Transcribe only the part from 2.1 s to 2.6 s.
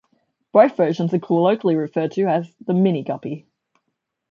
to as